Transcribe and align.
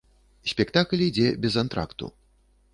Спектакль 0.53 1.05
ідзе 1.09 1.27
без 1.45 1.61
антракту. 1.65 2.13